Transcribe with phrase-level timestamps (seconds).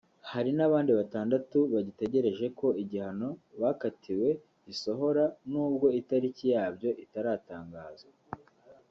[0.31, 3.29] hari n’abandi batandatu bagitegereje ko igihano
[3.61, 4.29] bakatiwe
[4.65, 8.13] gisohora nubwo itariki yabyo itaratangazwa